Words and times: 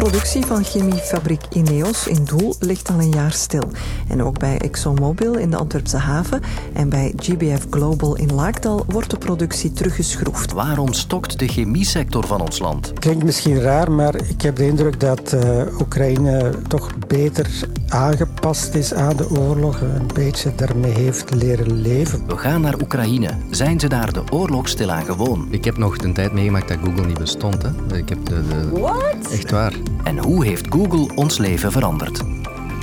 productie 0.00 0.46
van 0.46 0.64
chemiefabriek 0.64 1.42
Ineos 1.52 2.06
in 2.06 2.24
Doel 2.24 2.54
ligt 2.58 2.90
al 2.90 2.98
een 2.98 3.10
jaar 3.10 3.32
stil. 3.32 3.70
En 4.08 4.22
ook 4.22 4.38
bij 4.38 4.58
ExxonMobil 4.58 5.38
in 5.38 5.50
de 5.50 5.56
Antwerpse 5.56 5.96
haven 5.96 6.40
en 6.72 6.88
bij 6.88 7.12
GBF 7.16 7.66
Global 7.70 8.16
in 8.16 8.34
Laakdal 8.34 8.84
wordt 8.88 9.10
de 9.10 9.18
productie 9.18 9.72
teruggeschroefd. 9.72 10.52
Waarom 10.52 10.92
stokt 10.92 11.38
de 11.38 11.48
chemiesector 11.48 12.26
van 12.26 12.40
ons 12.40 12.58
land? 12.58 12.92
Klinkt 12.92 13.24
misschien 13.24 13.60
raar, 13.60 13.92
maar 13.92 14.14
ik 14.14 14.42
heb 14.42 14.56
de 14.56 14.66
indruk 14.66 15.00
dat 15.00 15.32
uh, 15.32 15.80
Oekraïne 15.80 16.52
toch 16.68 16.90
beter 17.06 17.50
aangepast 17.88 18.74
is 18.74 18.94
aan 18.94 19.16
de 19.16 19.30
oorlog. 19.30 19.80
Een 19.80 20.10
beetje 20.14 20.54
daarmee 20.54 20.92
heeft 20.92 21.34
leren 21.34 21.80
leven. 21.80 22.26
We 22.26 22.36
gaan 22.36 22.60
naar 22.60 22.80
Oekraïne. 22.80 23.30
Zijn 23.50 23.80
ze 23.80 23.88
daar 23.88 24.12
de 24.12 24.22
oorlog 24.30 24.68
stilaan 24.68 25.04
gewoon? 25.04 25.48
Ik 25.50 25.64
heb 25.64 25.76
nog 25.76 25.96
de 25.96 26.12
tijd 26.12 26.32
meegemaakt 26.32 26.68
dat 26.68 26.78
Google 26.84 27.06
niet 27.06 27.18
bestond. 27.18 27.62
Hè. 27.62 27.96
Ik 27.96 28.08
heb 28.08 28.26
de, 28.26 28.46
de... 28.48 28.80
What? 28.80 29.30
Echt 29.32 29.50
waar. 29.50 29.72
En 30.04 30.18
hoe 30.18 30.44
heeft 30.44 30.66
Google 30.68 31.14
ons 31.14 31.38
leven 31.38 31.72
veranderd? 31.72 32.22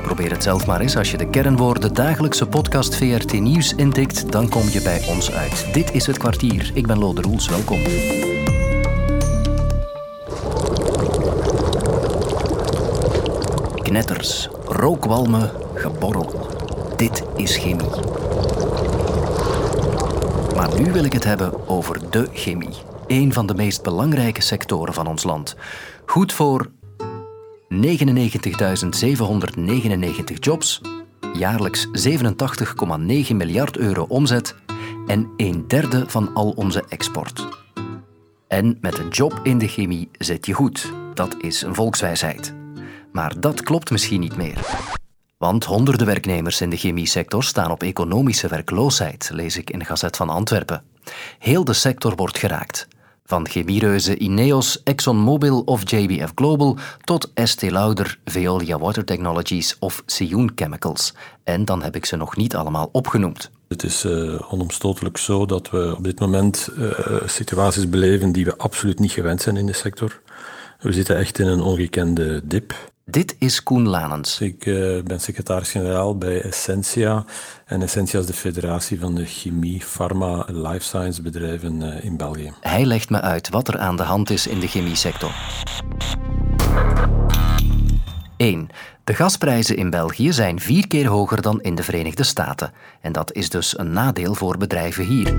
Probeer 0.03 0.31
het 0.31 0.44
zelf 0.44 0.66
maar 0.66 0.81
eens. 0.81 0.95
Als 0.98 1.12
je 1.12 1.17
de 1.17 1.30
kernwoorden 1.30 1.93
dagelijkse 1.93 2.45
podcast 2.45 2.95
VRT 2.95 3.40
Nieuws 3.40 3.73
intikt, 3.76 4.31
dan 4.31 4.49
kom 4.49 4.70
je 4.70 4.81
bij 4.81 5.05
ons 5.09 5.31
uit. 5.31 5.73
Dit 5.73 5.93
is 5.93 6.05
het 6.05 6.17
kwartier. 6.17 6.71
Ik 6.73 6.88
ben 6.88 6.99
Lode 6.99 7.21
Roels. 7.21 7.49
Welkom. 7.49 7.80
Knetters, 13.76 14.49
rookwalmen, 14.65 15.52
geborrel. 15.73 16.48
Dit 16.95 17.23
is 17.35 17.57
chemie. 17.57 17.90
Maar 20.55 20.79
nu 20.79 20.91
wil 20.91 21.04
ik 21.04 21.13
het 21.13 21.23
hebben 21.23 21.68
over 21.68 22.09
de 22.09 22.27
chemie. 22.34 22.76
Een 23.07 23.34
van 23.34 23.45
de 23.45 23.54
meest 23.55 23.84
belangrijke 23.84 24.41
sectoren 24.41 24.93
van 24.93 25.07
ons 25.07 25.23
land. 25.23 25.55
Goed 26.05 26.34
voor 26.34 26.70
99.799 27.70 27.76
jobs, 30.40 30.82
jaarlijks 31.34 31.87
87,9 31.87 33.35
miljard 33.35 33.77
euro 33.77 34.05
omzet 34.07 34.55
en 35.07 35.29
een 35.37 35.68
derde 35.68 36.10
van 36.10 36.34
al 36.34 36.49
onze 36.49 36.84
export. 36.88 37.48
En 38.48 38.77
met 38.82 38.98
een 38.98 39.10
job 39.10 39.40
in 39.43 39.57
de 39.57 39.68
chemie 39.68 40.10
zit 40.12 40.45
je 40.45 40.54
goed. 40.54 40.93
Dat 41.13 41.35
is 41.38 41.62
een 41.62 41.76
volkswijsheid. 41.76 42.54
Maar 43.12 43.40
dat 43.40 43.62
klopt 43.62 43.91
misschien 43.91 44.20
niet 44.20 44.38
meer. 44.38 44.60
Want 45.38 45.63
honderden 45.63 46.07
werknemers 46.07 46.62
in 46.62 46.70
de 46.70 46.77
chemiesector 46.77 47.43
staan 47.43 47.71
op 47.71 47.84
economische 47.84 48.48
werkloosheid, 48.48 49.29
lees 49.34 49.57
ik 49.57 49.70
in 49.70 49.79
de 49.79 49.85
Gazet 49.85 50.15
van 50.15 50.29
Antwerpen. 50.29 50.84
Heel 51.40 51.63
de 51.63 51.73
sector 51.73 52.15
wordt 52.15 52.38
geraakt. 52.38 52.88
Van 53.27 53.47
chemiereuzen 53.47 54.23
Ineos, 54.23 54.83
ExxonMobil 54.83 55.61
of 55.65 55.89
JBF 55.89 56.31
Global 56.35 56.77
tot 57.03 57.31
Estée 57.33 57.71
Lauder, 57.71 58.20
Veolia 58.25 58.79
Water 58.79 59.03
Technologies 59.03 59.75
of 59.79 60.03
Sioen 60.05 60.51
Chemicals. 60.55 61.13
En 61.43 61.65
dan 61.65 61.83
heb 61.83 61.95
ik 61.95 62.05
ze 62.05 62.15
nog 62.15 62.35
niet 62.35 62.55
allemaal 62.55 62.89
opgenoemd. 62.91 63.51
Het 63.67 63.83
is 63.83 64.05
uh, 64.05 64.51
onomstotelijk 64.53 65.17
zo 65.17 65.45
dat 65.45 65.69
we 65.69 65.94
op 65.97 66.03
dit 66.03 66.19
moment 66.19 66.69
uh, 66.78 66.91
situaties 67.25 67.89
beleven 67.89 68.31
die 68.31 68.45
we 68.45 68.57
absoluut 68.57 69.00
niet 69.00 69.11
gewend 69.11 69.41
zijn 69.41 69.57
in 69.57 69.66
de 69.66 69.73
sector. 69.73 70.22
We 70.79 70.91
zitten 70.91 71.17
echt 71.17 71.39
in 71.39 71.47
een 71.47 71.61
ongekende 71.61 72.41
dip. 72.44 72.91
Dit 73.09 73.36
is 73.40 73.63
Koen 73.63 73.88
Lanens. 73.88 74.41
Ik 74.41 74.66
uh, 74.66 75.02
ben 75.03 75.19
secretaris-generaal 75.19 76.18
bij 76.18 76.41
Essentia. 76.41 77.25
En 77.66 77.81
Essentia 77.81 78.19
is 78.19 78.25
de 78.25 78.34
federatie 78.34 79.00
van 79.00 79.16
de 79.16 79.25
chemie, 79.25 79.84
pharma, 79.86 80.46
life 80.47 80.84
science 80.84 81.22
bedrijven 81.22 81.81
uh, 81.81 82.03
in 82.03 82.18
België. 82.18 82.53
Hij 82.62 82.85
legt 82.85 83.09
me 83.09 83.22
uit 83.22 83.50
wat 83.50 83.68
er 83.68 83.78
aan 83.78 83.96
de 83.96 84.03
hand 84.03 84.30
is 84.30 84.47
in 84.47 84.59
de 84.59 84.68
chemiesector. 84.68 85.31
1. 88.38 88.69
De 89.03 89.13
gasprijzen 89.13 89.75
in 89.78 89.90
België 89.90 90.34
zijn 90.34 90.59
vier 90.59 90.88
keer 90.88 91.08
hoger 91.08 91.41
dan 91.41 91.62
in 91.62 91.75
de 91.75 91.84
Verenigde 91.84 92.24
Staten. 92.24 92.72
En 93.02 93.12
dat 93.12 93.34
is 93.34 93.50
dus 93.50 93.79
een 93.79 93.91
nadeel 93.91 94.34
voor 94.34 94.57
bedrijven 94.57 95.06
hier. 95.06 95.35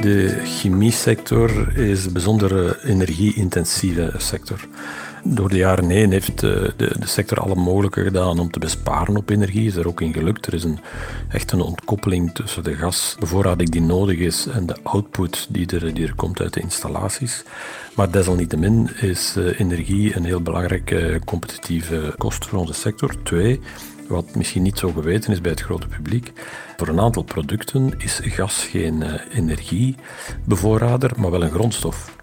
De 0.00 0.42
chemiesector 0.44 1.78
is 1.78 2.04
een 2.04 2.12
bijzonder 2.12 2.84
energie-intensieve 2.84 4.12
sector. 4.16 4.68
Door 5.24 5.48
de 5.48 5.56
jaren 5.56 5.88
heen 5.88 6.10
heeft 6.10 6.40
de, 6.40 6.72
de, 6.76 6.94
de, 6.98 7.06
sector 7.06 7.40
alle 7.40 7.54
mogelijke 7.54 8.02
gedaan 8.02 8.38
om 8.38 8.50
te 8.50 8.58
besparen 8.58 9.16
op 9.16 9.30
energie. 9.30 9.66
Is 9.66 9.76
er 9.76 9.88
ook 9.88 10.00
in 10.00 10.12
gelukt. 10.12 10.46
Er 10.46 10.54
is 10.54 10.64
een, 10.64 10.78
echt 11.28 11.52
een 11.52 11.60
ontkoppeling 11.60 12.34
tussen 12.34 12.64
de 12.64 12.74
gasbevoorrading 12.74 13.70
die 13.70 13.80
nodig 13.80 14.18
is 14.18 14.46
en 14.46 14.66
de 14.66 14.76
output 14.82 15.46
die 15.50 15.66
er, 15.66 15.94
die 15.94 16.06
er 16.06 16.14
komt 16.14 16.40
uit 16.40 16.54
de 16.54 16.60
installaties. 16.60 17.44
Maar 17.96 18.10
desalniettemin 18.10 18.90
is 19.00 19.34
uh, 19.36 19.60
energie 19.60 20.16
een 20.16 20.24
heel 20.24 20.42
belangrijke 20.42 21.20
competitieve 21.24 22.14
kost 22.18 22.46
voor 22.46 22.58
onze 22.58 22.74
sector. 22.74 23.22
Twee, 23.22 23.60
wat 24.08 24.34
misschien 24.34 24.62
niet 24.62 24.78
zo 24.78 24.92
geweten 24.92 25.32
is 25.32 25.40
bij 25.40 25.50
het 25.50 25.60
grote 25.60 25.86
publiek. 25.86 26.32
Voor 26.76 26.88
een 26.88 27.00
aantal 27.00 27.22
producten 27.22 27.92
is 27.98 28.20
gas 28.22 28.66
geen 28.70 29.02
energiebevoorrader, 29.32 31.12
maar 31.16 31.30
wel 31.30 31.42
een 31.42 31.50
grondstof. 31.50 32.18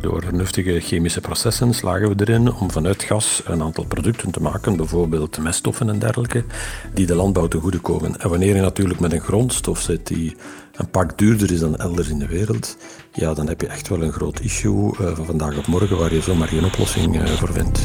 Door 0.00 0.22
vernuftige 0.22 0.80
chemische 0.80 1.20
processen 1.20 1.74
slagen 1.74 2.08
we 2.08 2.14
erin 2.26 2.52
om 2.52 2.70
vanuit 2.70 3.02
gas 3.02 3.42
een 3.44 3.62
aantal 3.62 3.84
producten 3.84 4.30
te 4.30 4.42
maken, 4.42 4.76
bijvoorbeeld 4.76 5.38
meststoffen 5.38 5.88
en 5.88 5.98
dergelijke, 5.98 6.44
die 6.94 7.06
de 7.06 7.14
landbouw 7.14 7.48
te 7.48 7.58
goede 7.58 7.78
komen. 7.78 8.20
En 8.20 8.28
wanneer 8.28 8.54
je 8.54 8.60
natuurlijk 8.60 9.00
met 9.00 9.12
een 9.12 9.20
grondstof 9.20 9.80
zit 9.80 10.06
die 10.06 10.36
een 10.72 10.90
pak 10.90 11.18
duurder 11.18 11.52
is 11.52 11.60
dan 11.60 11.76
elders 11.76 12.08
in 12.08 12.18
de 12.18 12.26
wereld, 12.26 12.76
ja, 13.12 13.34
dan 13.34 13.48
heb 13.48 13.60
je 13.60 13.66
echt 13.66 13.88
wel 13.88 14.02
een 14.02 14.12
groot 14.12 14.40
issue 14.40 14.92
uh, 15.00 15.14
van 15.14 15.26
vandaag 15.26 15.58
op 15.58 15.66
morgen 15.66 15.98
waar 15.98 16.14
je 16.14 16.20
zomaar 16.20 16.48
geen 16.48 16.64
oplossing 16.64 17.22
uh, 17.22 17.28
voor 17.28 17.52
vindt. 17.52 17.82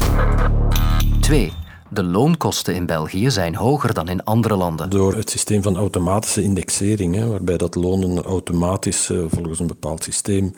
2. 1.20 1.52
De 1.92 2.04
loonkosten 2.04 2.74
in 2.74 2.86
België 2.86 3.30
zijn 3.30 3.54
hoger 3.54 3.94
dan 3.94 4.08
in 4.08 4.24
andere 4.24 4.56
landen. 4.56 4.90
Door 4.90 5.14
het 5.14 5.30
systeem 5.30 5.62
van 5.62 5.76
automatische 5.76 6.42
indexering, 6.42 7.28
waarbij 7.28 7.56
dat 7.56 7.74
lonen 7.74 8.22
automatisch 8.22 9.10
uh, 9.10 9.24
volgens 9.28 9.60
een 9.60 9.66
bepaald 9.66 10.02
systeem 10.02 10.54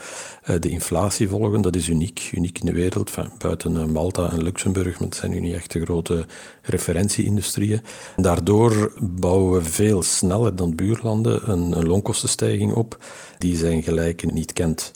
uh, 0.47 0.57
de 0.61 0.69
inflatie 0.69 1.29
volgen, 1.29 1.63
dat 1.63 1.77
is 1.77 1.89
uniek, 1.89 2.31
uniek 2.35 2.59
in 2.59 2.67
de 2.67 2.73
wereld. 2.73 3.11
Buiten 3.39 3.75
uh, 3.75 3.85
Malta 3.85 4.31
en 4.31 4.43
Luxemburg, 4.43 4.99
dat 4.99 5.15
zijn 5.15 5.31
nu 5.31 5.41
niet 5.41 5.55
echt 5.55 5.73
de 5.73 5.81
grote 5.81 6.27
referentieindustrieën. 6.63 7.81
Daardoor 8.17 8.93
bouwen 9.01 9.53
we 9.53 9.69
veel 9.69 10.03
sneller 10.03 10.57
dan 10.57 10.75
buurlanden 10.75 11.51
een, 11.51 11.87
loonkostenstijging 11.87 12.73
op 12.73 12.99
die 13.39 13.57
zijn 13.57 13.83
gelijke 13.83 14.27
niet 14.27 14.53
kent. 14.53 14.93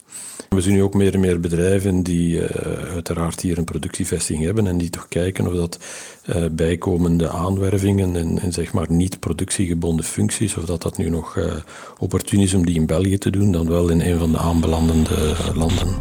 We 0.49 0.61
zien 0.61 0.75
nu 0.75 0.83
ook 0.83 0.95
meer 0.95 1.15
en 1.15 1.21
meer 1.21 1.41
bedrijven 1.41 2.03
die 2.03 2.37
uh, 2.37 2.47
uiteraard 2.93 3.41
hier 3.41 3.59
een 3.59 3.65
productievestiging 3.65 4.45
hebben 4.45 4.67
en 4.67 4.79
die 4.79 4.91
toch 4.91 5.09
kijken 5.09 5.47
of 5.47 5.53
dat 5.55 5.79
uh, 6.27 6.45
bijkomende 6.53 7.29
aanwervingen 7.29 8.17
en, 8.17 8.53
zeg 8.53 8.73
maar 8.73 8.87
niet 8.89 9.21
productiegebonden 9.21 10.05
functies, 10.05 10.57
of 10.57 10.65
dat 10.65 10.83
dat 10.83 10.99
nu 10.99 11.09
nog 11.09 11.37
uh, 11.37 11.53
opportun 11.99 12.41
is 12.41 12.55
om 12.55 12.67
die 12.67 12.75
in 12.75 12.87
België 12.87 13.19
te 13.19 13.31
doen, 13.31 13.53
dan 13.53 13.69
wel 13.69 13.89
in 13.89 14.01
een 14.01 14.19
van 14.19 14.33
de 14.33 14.39
aanbelandende 14.39 15.37
landen. 15.55 15.97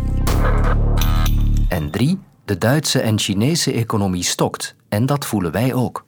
En 1.69 1.91
drie, 1.91 2.19
de 2.45 2.57
Duitse 2.57 2.99
en 2.99 3.19
Chinese 3.19 3.71
economie 3.71 4.23
stokt. 4.23 4.75
En 4.89 5.05
dat 5.05 5.25
voelen 5.25 5.51
wij 5.51 5.73
ook. 5.73 6.06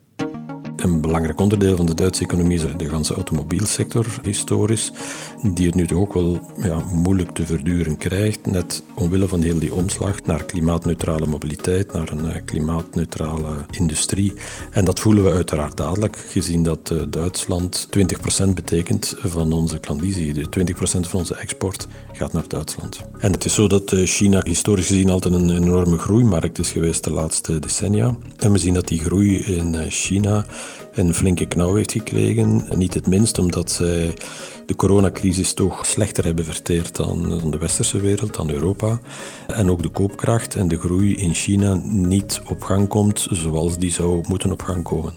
Een 0.79 1.01
belangrijk 1.01 1.39
onderdeel 1.39 1.75
van 1.75 1.85
de 1.85 1.93
Duitse 1.93 2.23
economie 2.23 2.57
is 2.57 2.77
de 2.77 2.89
ganse 2.89 3.13
automobielsector, 3.13 4.05
historisch, 4.21 4.91
die 5.43 5.65
het 5.65 5.75
nu 5.75 5.95
ook 5.95 6.13
wel 6.13 6.39
ja, 6.61 6.83
moeilijk 6.93 7.31
te 7.31 7.45
verduren 7.45 7.97
krijgt, 7.97 8.45
net 8.45 8.83
omwille 8.95 9.27
van 9.27 9.41
heel 9.41 9.59
die 9.59 9.73
omslag 9.73 10.23
naar 10.23 10.43
klimaatneutrale 10.43 11.25
mobiliteit, 11.25 11.93
naar 11.93 12.09
een 12.09 12.25
uh, 12.25 12.35
klimaatneutrale 12.45 13.55
industrie. 13.71 14.33
En 14.71 14.85
dat 14.85 14.99
voelen 14.99 15.23
we 15.23 15.31
uiteraard 15.31 15.77
dadelijk, 15.77 16.17
gezien 16.17 16.63
dat 16.63 16.89
uh, 16.93 17.01
Duitsland 17.09 17.87
20% 18.43 18.49
betekent 18.53 19.15
van 19.19 19.53
onze 19.53 19.79
klandizie. 19.79 20.45
20% 20.45 20.49
van 20.81 21.19
onze 21.19 21.35
export 21.35 21.87
gaat 22.19 22.33
naar 22.33 22.47
Duitsland. 22.47 23.01
En 23.19 23.31
het 23.31 23.45
is 23.45 23.53
zo 23.53 23.67
dat 23.67 23.91
uh, 23.91 24.07
China 24.07 24.41
historisch 24.43 24.87
gezien 24.87 25.09
altijd 25.09 25.33
een 25.33 25.49
enorme 25.49 25.97
groeimarkt 25.97 26.59
is 26.59 26.71
geweest 26.71 27.03
de 27.03 27.11
laatste 27.11 27.59
decennia. 27.59 28.15
En 28.37 28.51
we 28.51 28.57
zien 28.57 28.73
dat 28.73 28.87
die 28.87 28.99
groei 28.99 29.37
in 29.37 29.91
China 29.91 30.45
een 30.93 31.13
flinke 31.13 31.45
knauw 31.45 31.75
heeft 31.75 31.91
gekregen. 31.91 32.65
En 32.69 32.77
niet 32.77 32.93
het 32.93 33.07
minst 33.07 33.37
omdat 33.37 33.71
zij 33.71 34.13
de 34.65 34.75
coronacrisis 34.75 35.53
toch 35.53 35.85
slechter 35.85 36.25
hebben 36.25 36.45
verteerd 36.45 36.95
dan 36.95 37.41
de 37.51 37.57
westerse 37.57 37.99
wereld, 37.99 38.35
dan 38.35 38.49
Europa. 38.49 38.99
En 39.47 39.69
ook 39.69 39.81
de 39.81 39.89
koopkracht 39.89 40.55
en 40.55 40.67
de 40.67 40.79
groei 40.79 41.15
in 41.15 41.33
China 41.33 41.79
niet 41.83 42.41
op 42.47 42.63
gang 42.63 42.87
komt 42.87 43.27
zoals 43.31 43.77
die 43.77 43.91
zou 43.91 44.23
moeten 44.27 44.51
op 44.51 44.61
gang 44.61 44.83
komen. 44.83 45.15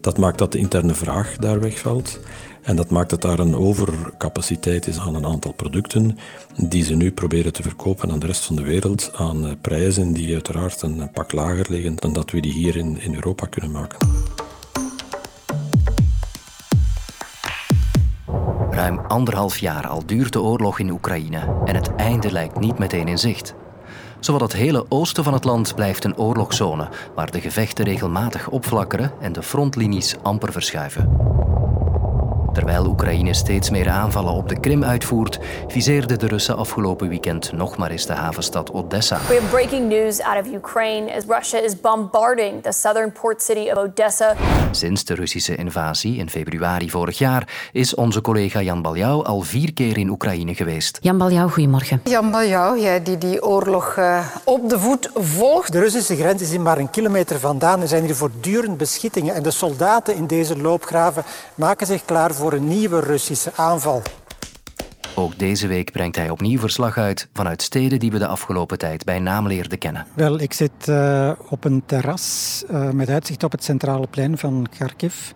Dat 0.00 0.18
maakt 0.18 0.38
dat 0.38 0.52
de 0.52 0.58
interne 0.58 0.94
vraag 0.94 1.36
daar 1.36 1.60
wegvalt. 1.60 2.20
En 2.64 2.76
dat 2.76 2.90
maakt 2.90 3.10
dat 3.10 3.22
daar 3.22 3.38
een 3.38 3.56
overcapaciteit 3.56 4.86
is 4.86 4.98
aan 4.98 5.14
een 5.14 5.26
aantal 5.26 5.52
producten 5.52 6.18
die 6.56 6.84
ze 6.84 6.94
nu 6.94 7.12
proberen 7.12 7.52
te 7.52 7.62
verkopen 7.62 8.10
aan 8.10 8.18
de 8.18 8.26
rest 8.26 8.44
van 8.44 8.56
de 8.56 8.62
wereld 8.62 9.10
aan 9.14 9.56
prijzen 9.60 10.12
die 10.12 10.32
uiteraard 10.32 10.82
een 10.82 11.10
pak 11.12 11.32
lager 11.32 11.66
liggen 11.68 11.96
dan 11.96 12.12
dat 12.12 12.30
we 12.30 12.40
die 12.40 12.52
hier 12.52 12.76
in, 12.76 13.00
in 13.00 13.14
Europa 13.14 13.46
kunnen 13.46 13.70
maken. 13.70 13.98
Ruim 18.70 18.98
anderhalf 18.98 19.58
jaar 19.58 19.86
al 19.86 20.06
duurt 20.06 20.32
de 20.32 20.40
oorlog 20.40 20.78
in 20.78 20.90
Oekraïne 20.90 21.56
en 21.64 21.74
het 21.74 21.94
einde 21.94 22.32
lijkt 22.32 22.60
niet 22.60 22.78
meteen 22.78 23.08
in 23.08 23.18
zicht. 23.18 23.54
Zowat 24.20 24.40
het 24.40 24.52
hele 24.52 24.86
oosten 24.88 25.24
van 25.24 25.32
het 25.32 25.44
land 25.44 25.74
blijft 25.74 26.04
een 26.04 26.16
oorlogszone, 26.16 26.88
waar 27.14 27.30
de 27.30 27.40
gevechten 27.40 27.84
regelmatig 27.84 28.48
opflakkeren 28.48 29.12
en 29.20 29.32
de 29.32 29.42
frontlinies 29.42 30.16
amper 30.22 30.52
verschuiven. 30.52 31.33
Terwijl 32.54 32.86
Oekraïne 32.86 33.34
steeds 33.34 33.70
meer 33.70 33.88
aanvallen 33.88 34.32
op 34.32 34.48
de 34.48 34.60
Krim 34.60 34.84
uitvoert, 34.84 35.38
viseerden 35.68 36.18
de 36.18 36.26
Russen 36.26 36.56
afgelopen 36.56 37.08
weekend 37.08 37.52
nog 37.52 37.76
maar 37.76 37.90
eens 37.90 38.06
de 38.06 38.12
havenstad 38.12 38.72
Odessa. 38.72 39.18
We 39.28 39.38
have 39.40 39.46
breaking 39.46 39.88
news 39.88 40.20
out 40.20 40.46
of 40.46 40.52
Ukraine 40.52 41.14
as 41.16 41.22
Russia 41.28 41.58
is 41.58 41.80
bombarding 41.80 42.62
the 42.62 42.72
southern 42.72 43.12
port 43.12 43.42
city 43.42 43.70
of 43.70 43.76
Odessa. 43.76 44.34
Sinds 44.70 45.04
de 45.04 45.14
Russische 45.14 45.56
invasie 45.56 46.16
in 46.16 46.30
februari 46.30 46.90
vorig 46.90 47.18
jaar 47.18 47.68
is 47.72 47.94
onze 47.94 48.20
collega 48.20 48.62
Jan 48.62 48.82
Baljau 48.82 49.24
al 49.24 49.40
vier 49.40 49.72
keer 49.72 49.98
in 49.98 50.08
Oekraïne 50.08 50.54
geweest. 50.54 50.98
Jan 51.00 51.18
Baljau, 51.18 51.50
goedemorgen. 51.50 52.00
Jan 52.04 52.30
Baljau, 52.30 52.80
jij 52.80 53.02
die 53.02 53.18
die 53.18 53.44
oorlog 53.44 53.96
uh, 53.98 54.26
op 54.44 54.68
de 54.68 54.78
voet 54.78 55.10
volgt. 55.14 55.72
De 55.72 55.80
Russische 55.80 56.16
grens 56.16 56.42
is 56.42 56.50
hier 56.50 56.60
maar 56.60 56.78
een 56.78 56.90
kilometer 56.90 57.40
vandaan. 57.40 57.80
Er 57.80 57.88
zijn 57.88 58.04
hier 58.04 58.16
voortdurend 58.16 58.76
beschittingen 58.76 59.34
en 59.34 59.42
de 59.42 59.50
soldaten 59.50 60.14
in 60.16 60.26
deze 60.26 60.58
loopgraven 60.58 61.24
maken 61.54 61.86
zich 61.86 62.04
klaar 62.04 62.34
voor 62.34 62.43
voor 62.44 62.52
een 62.52 62.68
nieuwe 62.68 63.00
Russische 63.00 63.52
aanval. 63.56 64.02
Ook 65.14 65.38
deze 65.38 65.66
week 65.66 65.92
brengt 65.92 66.16
hij 66.16 66.30
opnieuw 66.30 66.58
verslag 66.58 66.98
uit 66.98 67.28
vanuit 67.32 67.62
steden 67.62 67.98
die 67.98 68.10
we 68.10 68.18
de 68.18 68.26
afgelopen 68.26 68.78
tijd 68.78 69.04
bij 69.04 69.18
naam 69.18 69.46
leerden 69.46 69.78
kennen. 69.78 70.06
Wel, 70.14 70.40
ik 70.40 70.52
zit 70.52 70.88
uh, 70.88 71.32
op 71.48 71.64
een 71.64 71.82
terras 71.86 72.64
uh, 72.70 72.90
met 72.90 73.08
uitzicht 73.08 73.42
op 73.42 73.52
het 73.52 73.64
centrale 73.64 74.06
plein 74.06 74.38
van 74.38 74.66
Kharkiv 74.76 75.30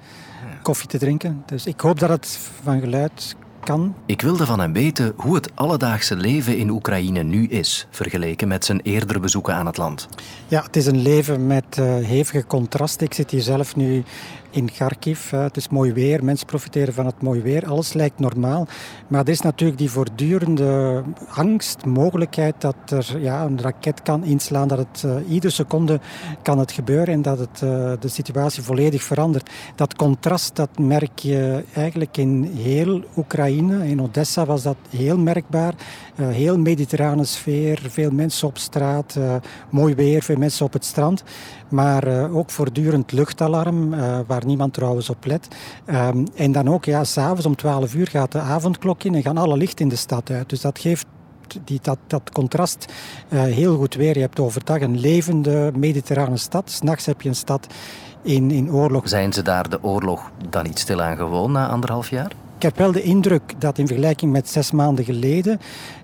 koffie 0.62 0.88
te 0.88 0.99
drinken. 0.99 1.43
Dus 1.46 1.66
ik 1.66 1.81
hoop 1.81 1.99
dat 1.99 2.08
het 2.08 2.38
van 2.62 2.81
geluid 2.81 3.37
kan. 3.69 3.94
Ik 4.06 4.20
wilde 4.20 4.47
van 4.47 4.61
hem 4.61 4.73
weten 4.73 5.12
hoe 5.17 5.35
het 5.35 5.50
alledaagse 5.55 6.17
leven 6.17 6.56
in 6.59 6.70
Oekraïne 6.70 7.23
nu 7.23 7.47
is, 7.47 7.87
vergeleken 7.91 8.49
met 8.49 8.65
zijn 8.65 8.81
eerdere 8.82 9.20
bezoeken 9.20 9.55
aan 9.55 9.67
het 9.67 9.76
land. 9.76 10.09
Ja, 10.49 10.62
het 10.62 10.76
is 10.76 10.87
een 10.87 11.03
leven 11.03 11.47
met 11.47 11.76
uh, 11.79 11.97
hevige 11.97 12.47
contrasten. 12.47 13.06
Ik 13.06 13.15
zit 13.15 13.31
hier 13.31 13.41
zelf 13.41 13.76
nu 13.76 14.05
in 14.50 14.70
Kharkiv. 14.73 15.31
Het 15.31 15.56
is 15.56 15.69
mooi 15.69 15.93
weer, 15.93 16.25
mensen 16.25 16.47
profiteren 16.47 16.94
van 16.94 17.06
het 17.06 17.23
mooi 17.23 17.41
weer. 17.41 17.67
Alles 17.67 17.93
lijkt 17.93 18.19
normaal. 18.19 18.67
Maar 19.09 19.20
er 19.20 19.29
is 19.29 19.41
natuurlijk 19.41 19.79
die 19.79 19.91
voortdurende 19.91 21.03
angst, 21.29 21.85
mogelijkheid 21.85 22.55
dat 22.59 22.76
er 22.87 23.20
ja, 23.20 23.44
een 23.44 23.61
raket 23.61 24.03
kan 24.03 24.25
inslaan, 24.25 24.69
dat 24.69 24.79
het 24.79 25.03
uh, 25.06 25.15
iedere 25.29 25.53
seconde 25.53 26.00
kan 26.43 26.59
het 26.59 26.73
gebeuren 26.73 27.15
en 27.15 27.23
dat 27.23 27.38
het 27.38 27.59
de 28.00 28.09
situatie 28.09 28.62
volledig 28.62 29.03
verandert. 29.03 29.50
Dat 29.75 29.97
contrast 29.97 30.56
dat 30.56 30.79
merk 30.79 31.19
je 31.19 31.65
eigenlijk 31.75 32.17
in 32.17 32.50
heel 32.56 33.05
Oekraïne. 33.17 33.57
In 33.66 34.02
Odessa 34.02 34.44
was 34.44 34.62
dat 34.62 34.76
heel 34.90 35.19
merkbaar. 35.19 35.75
Uh, 36.16 36.28
heel 36.28 36.58
mediterrane 36.58 37.25
sfeer, 37.25 37.81
veel 37.88 38.10
mensen 38.10 38.49
op 38.49 38.58
straat, 38.58 39.19
mooi 39.70 39.94
weer, 39.94 40.22
veel 40.22 40.37
mensen 40.37 40.66
op 40.66 40.72
het 40.72 40.84
strand. 40.84 41.22
Maar 41.69 42.31
ook 42.31 42.50
voortdurend 42.50 43.12
luchtalarm, 43.12 43.94
waar 44.26 44.46
niemand 44.46 44.72
trouwens 44.75 45.10
op 45.10 45.25
let. 45.25 45.49
Um, 45.87 46.26
en 46.34 46.52
dan 46.52 46.69
ook, 46.69 46.84
ja, 46.84 47.05
s'avonds 47.05 47.46
om 47.46 47.56
12 47.56 47.94
uur 47.94 48.06
gaat 48.06 48.32
de 48.32 48.38
avondklok 48.38 49.05
in 49.05 49.14
en 49.14 49.22
gaan 49.22 49.38
alle 49.38 49.56
lichten 49.56 49.84
in 49.84 49.88
de 49.88 49.96
stad 49.96 50.31
uit. 50.31 50.49
Dus 50.49 50.60
dat 50.60 50.78
geeft 50.78 51.06
die, 51.64 51.78
dat, 51.82 51.99
dat 52.06 52.31
contrast 52.32 52.93
uh, 53.28 53.43
heel 53.43 53.76
goed 53.76 53.94
weer. 53.94 54.14
Je 54.14 54.20
hebt 54.20 54.40
overdag 54.40 54.81
een 54.81 54.99
levende 54.99 55.72
mediterrane 55.76 56.37
stad. 56.37 56.70
S'nachts 56.70 57.06
heb 57.06 57.22
je 57.22 57.28
een 57.28 57.34
stad 57.34 57.66
in, 58.22 58.50
in 58.50 58.72
oorlog. 58.72 59.08
Zijn 59.08 59.32
ze 59.32 59.43
daar 59.43 59.69
de 59.69 59.82
oorlog 59.82 60.31
dan 60.49 60.62
niet 60.62 60.78
stilaan 60.78 61.16
gewoon 61.16 61.52
na 61.52 61.69
anderhalf 61.69 62.10
jaar? 62.10 62.32
Ik 62.58 62.64
heb 62.64 62.78
wel 62.78 62.93
de 62.93 63.02
indruk 63.02 63.55
dat 63.58 63.78
in 63.78 63.87
vergelijking 63.87 64.32
met 64.32 64.49
zes 64.49 64.70
maanden 64.70 65.05
geleden... 65.05 65.60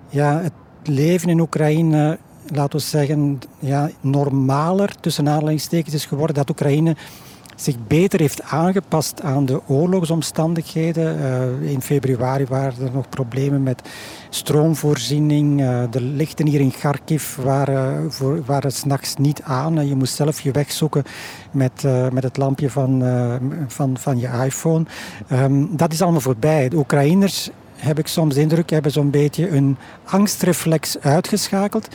Ja, 0.08 0.40
het 0.40 0.52
leven 0.82 1.28
in 1.28 1.40
Oekraïne 1.40 2.18
laten 2.46 2.78
we 2.78 2.84
zeggen, 2.84 3.38
ja, 3.58 3.90
normaler 4.00 4.94
tussen 5.00 5.28
aanhalingstekens 5.28 5.94
is 5.94 6.06
geworden. 6.06 6.36
Dat 6.36 6.50
Oekraïne 6.50 6.96
zich 7.54 7.76
beter 7.86 8.20
heeft 8.20 8.42
aangepast 8.42 9.22
aan 9.22 9.46
de 9.46 9.60
oorlogsomstandigheden. 9.66 11.18
Uh, 11.18 11.70
in 11.70 11.82
februari 11.82 12.46
waren 12.46 12.84
er 12.84 12.92
nog 12.92 13.08
problemen 13.08 13.62
met 13.62 13.88
stroomvoorziening. 14.28 15.60
Uh, 15.60 15.82
de 15.90 16.00
lichten 16.00 16.46
hier 16.46 16.60
in 16.60 16.70
Kharkiv 16.70 17.36
waren, 17.36 18.12
voor, 18.12 18.44
waren 18.44 18.72
s'nachts 18.72 19.16
niet 19.16 19.42
aan. 19.42 19.88
je 19.88 19.94
moest 19.94 20.14
zelf 20.14 20.40
je 20.40 20.50
weg 20.50 20.72
zoeken 20.72 21.04
met, 21.50 21.82
met 22.12 22.22
het 22.22 22.36
lampje 22.36 22.70
van, 22.70 23.02
van, 23.68 23.96
van 23.98 24.18
je 24.18 24.28
iPhone. 24.44 24.84
Um, 25.32 25.76
dat 25.76 25.92
is 25.92 26.02
allemaal 26.02 26.20
voorbij. 26.20 26.68
De 26.68 26.76
Oekraïners, 26.76 27.50
heb 27.76 27.98
ik 27.98 28.06
soms 28.06 28.34
de 28.34 28.40
indruk, 28.40 28.70
hebben 28.70 28.92
zo'n 28.92 29.10
beetje 29.10 29.50
een 29.50 29.76
angstreflex 30.04 31.00
uitgeschakeld 31.00 31.88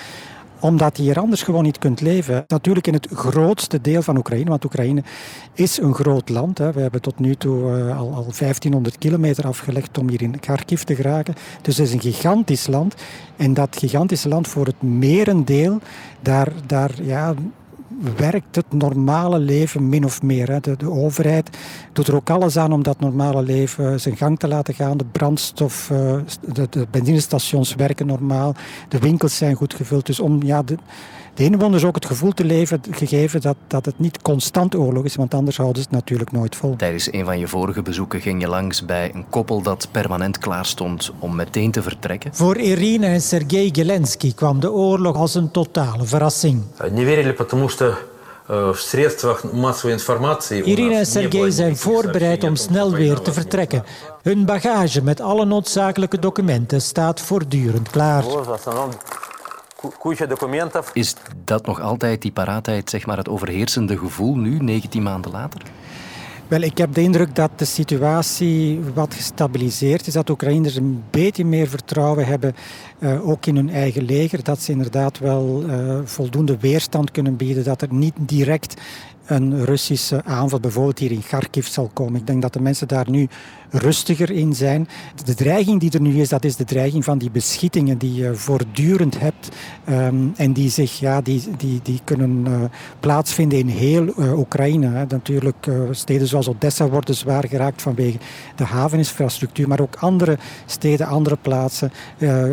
omdat 0.59 0.97
je 0.97 1.03
hier 1.03 1.19
anders 1.19 1.43
gewoon 1.43 1.63
niet 1.63 1.77
kunt 1.77 2.01
leven. 2.01 2.43
Natuurlijk 2.47 2.87
in 2.87 2.93
het 2.93 3.07
grootste 3.13 3.81
deel 3.81 4.01
van 4.01 4.17
Oekraïne, 4.17 4.49
want 4.49 4.65
Oekraïne 4.65 5.03
is 5.53 5.77
een 5.77 5.93
groot 5.93 6.29
land. 6.29 6.57
Hè. 6.57 6.71
We 6.71 6.81
hebben 6.81 7.01
tot 7.01 7.19
nu 7.19 7.35
toe 7.35 7.77
uh, 7.77 7.97
al, 7.97 8.13
al 8.13 8.23
1500 8.23 8.97
kilometer 8.97 9.45
afgelegd 9.45 9.97
om 9.97 10.09
hier 10.09 10.21
in 10.21 10.39
Kharkiv 10.39 10.81
te 10.81 10.95
geraken. 10.95 11.35
Dus 11.61 11.77
het 11.77 11.87
is 11.87 11.93
een 11.93 12.01
gigantisch 12.01 12.67
land. 12.67 12.95
En 13.37 13.53
dat 13.53 13.77
gigantische 13.77 14.29
land 14.29 14.47
voor 14.47 14.65
het 14.65 14.81
merendeel, 14.81 15.79
daar, 16.19 16.51
daar 16.65 16.91
ja, 17.01 17.33
werkt 18.17 18.55
het 18.55 18.73
normale 18.73 19.39
leven 19.39 19.89
min 19.89 20.05
of 20.05 20.21
meer. 20.21 20.61
De, 20.61 20.77
de, 20.77 20.91
overheid 20.91 21.57
doet 21.93 22.07
er 22.07 22.15
ook 22.15 22.29
alles 22.29 22.57
aan 22.57 22.71
om 22.71 22.83
dat 22.83 22.99
normale 22.99 23.41
leven 23.41 23.99
zijn 23.99 24.17
gang 24.17 24.39
te 24.39 24.47
laten 24.47 24.73
gaan. 24.73 24.97
De 24.97 25.05
brandstof, 25.05 25.89
eh, 25.91 26.15
de, 26.53 26.67
de 26.69 26.87
benzinestations 26.91 27.75
werken 27.75 28.07
normaal. 28.07 28.55
De 28.87 28.99
winkels 28.99 29.37
zijn 29.37 29.55
goed 29.55 29.73
gevuld. 29.73 30.05
Dus 30.05 30.19
om 30.19 30.43
ja, 30.43 30.63
de, 30.63 30.77
de 31.33 31.43
inwoners 31.43 31.83
ook 31.83 31.95
het 31.95 32.05
gevoel 32.05 32.31
te 32.31 32.43
leven, 32.43 32.81
gegeven 32.91 33.41
dat, 33.41 33.55
dat 33.67 33.85
het 33.85 33.99
niet 33.99 34.21
constant 34.21 34.75
oorlog 34.75 35.03
is, 35.03 35.15
want 35.15 35.33
anders 35.33 35.57
houden 35.57 35.81
ze 35.81 35.87
het 35.89 35.97
natuurlijk 35.97 36.31
nooit 36.31 36.55
vol. 36.55 36.75
Tijdens 36.75 37.13
een 37.13 37.25
van 37.25 37.39
je 37.39 37.47
vorige 37.47 37.81
bezoeken 37.81 38.21
ging 38.21 38.41
je 38.41 38.47
langs 38.47 38.85
bij 38.85 39.11
een 39.13 39.25
koppel 39.29 39.61
dat 39.61 39.87
permanent 39.91 40.37
klaar 40.37 40.65
stond 40.65 41.11
om 41.19 41.35
meteen 41.35 41.71
te 41.71 41.81
vertrekken. 41.81 42.31
Voor 42.33 42.57
Irina 42.57 43.07
en 43.07 43.21
Sergei 43.21 43.69
Gelensky 43.71 44.33
kwam 44.33 44.59
de 44.59 44.71
oorlog 44.71 45.15
als 45.15 45.35
een 45.35 45.51
totale 45.51 46.05
verrassing. 46.05 46.63
Irina 50.49 50.97
en 50.97 51.05
Sergei 51.05 51.51
zijn 51.51 51.77
voorbereid 51.77 52.43
om 52.43 52.55
snel 52.55 52.91
weer 52.91 53.19
te 53.19 53.33
vertrekken. 53.33 53.83
Hun 54.21 54.45
bagage 54.45 55.03
met 55.03 55.21
alle 55.21 55.45
noodzakelijke 55.45 56.19
documenten 56.19 56.81
staat 56.81 57.21
voortdurend 57.21 57.89
klaar. 57.89 58.23
Is 60.93 61.15
dat 61.43 61.65
nog 61.65 61.81
altijd 61.81 62.21
die 62.21 62.31
paraatheid, 62.31 62.89
zeg 62.89 63.05
maar, 63.05 63.17
het 63.17 63.29
overheersende 63.29 63.97
gevoel 63.97 64.35
nu, 64.35 64.57
19 64.59 65.03
maanden 65.03 65.31
later? 65.31 65.61
Wel, 66.47 66.61
ik 66.61 66.77
heb 66.77 66.93
de 66.93 67.01
indruk 67.01 67.35
dat 67.35 67.51
de 67.55 67.65
situatie 67.65 68.79
wat 68.93 69.13
gestabiliseerd 69.13 70.07
is. 70.07 70.13
Dat 70.13 70.29
Oekraïners 70.29 70.75
een 70.75 71.03
beetje 71.09 71.45
meer 71.45 71.67
vertrouwen 71.67 72.25
hebben, 72.25 72.55
uh, 72.99 73.29
ook 73.29 73.45
in 73.45 73.55
hun 73.55 73.69
eigen 73.69 74.03
leger. 74.03 74.43
Dat 74.43 74.61
ze 74.61 74.71
inderdaad 74.71 75.19
wel 75.19 75.63
uh, 75.65 75.99
voldoende 76.03 76.57
weerstand 76.57 77.11
kunnen 77.11 77.35
bieden. 77.35 77.63
Dat 77.63 77.81
er 77.81 77.93
niet 77.93 78.13
direct 78.19 78.73
een 79.25 79.65
Russische 79.65 80.23
aanval 80.25 80.59
bijvoorbeeld 80.59 80.99
hier 80.99 81.11
in 81.11 81.23
Kharkiv 81.27 81.67
zal 81.67 81.89
komen. 81.93 82.19
Ik 82.19 82.27
denk 82.27 82.41
dat 82.41 82.53
de 82.53 82.61
mensen 82.61 82.87
daar 82.87 83.09
nu 83.09 83.27
rustiger 83.71 84.31
in 84.31 84.53
zijn. 84.53 84.87
De 85.25 85.33
dreiging 85.33 85.79
die 85.79 85.91
er 85.91 86.01
nu 86.01 86.21
is, 86.21 86.29
dat 86.29 86.45
is 86.45 86.55
de 86.55 86.65
dreiging 86.65 87.03
van 87.03 87.17
die 87.17 87.31
beschittingen 87.31 87.97
die 87.97 88.13
je 88.13 88.35
voortdurend 88.35 89.19
hebt 89.19 89.49
um, 89.89 90.33
en 90.35 90.53
die, 90.53 90.69
zich, 90.69 90.99
ja, 90.99 91.21
die, 91.21 91.43
die, 91.57 91.79
die 91.83 91.99
kunnen 92.03 92.45
uh, 92.47 92.61
plaatsvinden 92.99 93.59
in 93.59 93.67
heel 93.67 94.13
Oekraïne. 94.17 95.05
Natuurlijk, 95.09 95.67
uh, 95.67 95.79
steden 95.91 96.27
zoals 96.27 96.47
Odessa 96.47 96.89
worden 96.89 97.15
zwaar 97.15 97.47
geraakt 97.47 97.81
vanwege 97.81 98.17
de 98.55 98.63
haveninfrastructuur, 98.63 99.67
maar 99.67 99.79
ook 99.79 99.95
andere 99.95 100.37
steden, 100.65 101.07
andere 101.07 101.37
plaatsen, 101.41 101.91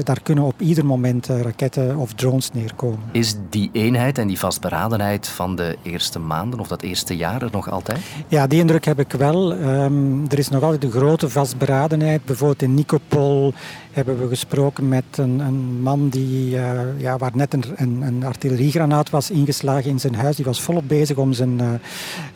daar 0.03 0.21
kunnen 0.23 0.36
op 0.45 0.61
ieder 0.61 0.87
moment 0.87 1.27
raketten 1.27 1.97
of 1.97 2.13
drones 2.13 2.51
neerkomen. 2.53 2.99
Is 3.13 3.37
die 3.51 3.71
eenheid 3.73 4.19
en 4.19 4.27
die 4.27 4.39
vastberadenheid 4.39 5.29
van 5.29 5.57
de 5.57 5.77
eerste 5.83 6.19
maanden 6.19 6.61
of 6.61 6.69
dat 6.69 6.83
eerste 6.83 7.17
jaar 7.17 7.43
er 7.43 7.49
nog 7.53 7.71
altijd? 7.71 7.99
Ja, 8.29 8.47
die 8.47 8.61
indruk 8.61 8.85
heb 8.85 8.99
ik 8.99 9.13
wel. 9.13 9.53
Um, 9.53 10.25
er 10.29 10.39
is 10.39 10.49
nog 10.49 10.63
altijd 10.63 10.85
een 10.85 10.91
grote 10.91 11.29
vastberadenheid. 11.29 12.25
Bijvoorbeeld 12.25 12.63
in 12.63 12.75
Nikopol 12.75 13.55
hebben 13.97 14.19
we 14.19 14.29
gesproken 14.29 14.89
met 14.89 15.05
een, 15.15 15.39
een 15.39 15.81
man 15.81 16.09
die, 16.09 16.55
uh, 16.55 16.81
ja, 16.97 17.17
waar 17.17 17.31
net 17.35 17.53
een, 17.53 17.65
een, 17.77 18.03
een, 18.03 18.25
artilleriegranaat 18.25 19.11
was 19.11 19.31
ingeslagen 19.31 19.91
in 19.91 20.01
zijn 20.01 20.15
huis. 20.15 20.37
Die 20.37 20.45
was 20.45 20.63
volop 20.63 20.89
bezig 20.89 21.17
om 21.17 21.33
zijn 21.33 21.61
uh, 21.61 21.69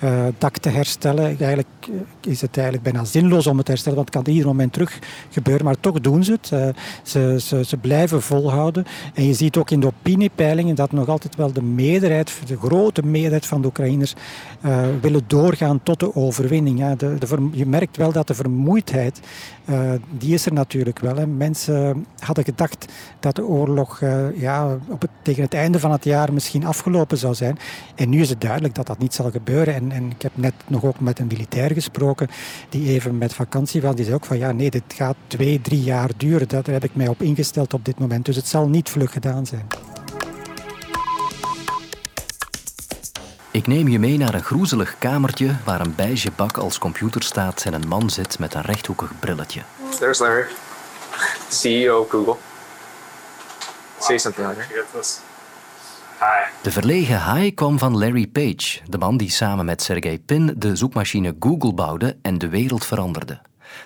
uh, 0.05 0.27
dak 0.39 0.59
te 0.59 0.69
herstellen. 0.69 1.25
Eigenlijk 1.25 1.69
is 2.21 2.41
het 2.41 2.57
eigenlijk 2.57 2.93
bijna 2.93 3.05
zinloos 3.05 3.47
om 3.47 3.57
het 3.57 3.65
te 3.65 3.71
herstellen, 3.71 3.99
want 3.99 4.15
het 4.15 4.25
kan 4.25 4.33
ieder 4.33 4.49
moment 4.49 4.73
terug 4.73 4.99
gebeuren. 5.31 5.65
Maar 5.65 5.81
toch 5.81 6.01
doen 6.01 6.25
ze 6.25 6.33
het. 6.33 6.47
Ze, 7.03 7.37
ze, 7.41 7.65
ze, 7.65 7.77
blijven 7.77 8.23
volhouden. 8.23 8.85
En 9.15 9.27
je 9.27 9.35
ziet 9.35 9.57
ook 9.57 9.71
in 9.71 9.81
de 9.81 9.87
opiniepeilingen 9.87 10.75
dat 10.75 10.93
nog 10.93 11.09
altijd 11.09 11.37
wel 11.37 11.53
de 11.53 11.63
meerderheid, 11.63 12.33
de 12.47 12.57
grote 12.57 13.03
meerderheid 13.03 13.47
van 13.47 13.61
de 13.61 13.67
Oekraïners 13.67 14.15
willen 15.01 15.23
doorgaan 15.27 15.83
tot 15.83 16.01
de 16.01 16.15
overwinning. 16.15 16.95
De, 16.97 17.17
de, 17.19 17.49
je 17.53 17.67
merkt 17.67 17.97
wel 17.97 18.13
dat 18.13 18.27
de 18.27 18.35
vermoeidheid, 18.35 19.21
die 20.19 20.35
is 20.35 20.47
er 20.47 20.53
natuurlijk 20.53 20.99
wel. 20.99 21.17
Hè 21.17 21.27
mensen 21.51 22.07
hadden 22.19 22.45
gedacht 22.45 22.87
dat 23.21 23.37
de 23.37 23.45
oorlog 23.45 24.01
uh, 24.01 24.41
ja, 24.41 24.79
op 24.89 25.01
het, 25.01 25.11
tegen 25.23 25.43
het 25.43 25.55
einde 25.55 25.79
van 25.81 25.93
het 25.93 26.05
jaar 26.05 26.33
misschien 26.33 26.65
afgelopen 26.65 27.19
zou 27.19 27.35
zijn. 27.35 27.59
En 27.95 28.09
nu 28.09 28.21
is 28.21 28.29
het 28.29 28.41
duidelijk 28.41 28.75
dat 28.75 28.87
dat 28.87 28.99
niet 28.99 29.15
zal 29.15 29.31
gebeuren. 29.31 29.75
En, 29.75 29.93
en 29.93 30.11
ik 30.11 30.23
heb 30.23 30.33
net 30.35 30.55
nog 30.67 30.85
ook 30.85 31.01
met 31.01 31.19
een 31.19 31.27
militair 31.27 31.71
gesproken 31.71 32.29
die 32.69 32.89
even 32.89 33.19
met 33.19 33.35
vakantie 33.35 33.83
was. 33.83 33.95
Die 33.95 34.05
zei 34.05 34.17
ook 34.17 34.25
van 34.25 34.39
ja, 34.39 34.53
nee, 34.53 34.71
dit 34.71 34.83
gaat 34.89 35.17
twee, 35.27 35.61
drie 35.61 35.83
jaar 35.83 36.11
duren. 36.17 36.49
Daar 36.49 36.65
heb 36.65 36.85
ik 36.85 36.95
mij 36.95 37.09
op 37.09 37.23
ingesteld 37.23 37.75
op 37.75 37.85
dit 37.85 37.99
moment. 37.99 38.25
Dus 38.25 38.37
het 38.37 38.47
zal 38.47 38.69
niet 38.69 38.89
vlug 38.89 39.13
gedaan 39.13 39.47
zijn. 39.47 39.67
Ik 43.53 43.67
neem 43.67 43.89
je 43.89 43.99
mee 43.99 44.19
naar 44.19 44.35
een 44.35 44.43
groezelig 44.43 44.99
kamertje 44.99 45.57
waar 45.65 45.81
een 45.81 45.95
beige 45.95 46.31
bak 46.37 46.57
als 46.57 46.79
computer 46.79 47.23
staat 47.23 47.65
en 47.65 47.75
een 47.75 47.89
man 47.89 48.11
zit 48.11 48.39
met 48.39 48.55
een 48.55 48.63
rechthoekig 48.63 49.13
brilletje. 49.21 49.61
There's 49.99 50.19
Larry, 50.19 50.47
CEO 51.51 52.01
of 52.01 52.09
Google. 52.09 52.37
Say 53.99 54.19
something. 54.19 54.47
Hi. 56.19 56.49
De 56.63 56.71
verlegen 56.71 57.35
hi 57.35 57.55
kwam 57.55 57.79
van 57.79 57.99
Larry 57.99 58.27
Page, 58.27 58.81
de 58.89 58.99
man 58.99 59.17
die 59.17 59.31
samen 59.31 59.65
met 59.65 59.83
Sergey 59.83 60.19
Pin 60.19 60.55
de 60.57 60.77
zoekmachine 60.77 61.37
Google 61.41 61.75
bouwde 61.75 62.17
en 62.23 62.39
de 62.39 62.49
wereld 62.49 62.87
veranderde. 62.87 63.41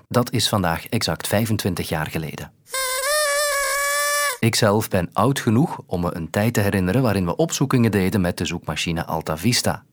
Dat 0.09 0.33
is 0.33 0.49
vandaag 0.49 0.87
exact 0.87 1.27
25 1.27 1.89
jaar 1.89 2.07
geleden. 2.07 2.53
Ikzelf 4.41 4.89
ben 4.89 5.11
oud 5.13 5.41
genoeg 5.41 5.81
om 5.87 6.01
me 6.01 6.15
een 6.15 6.31
tijd 6.31 6.55
te 6.55 6.61
herinneren 6.61 7.03
waarin 7.03 7.27
we 7.27 7.37
opzoekingen 7.37 7.91
deden 7.91 8.21
met 8.21 8.39
de 8.39 8.45
zoekmachine 8.45 9.05
Alta 9.05 9.37
Vista. 9.37 9.85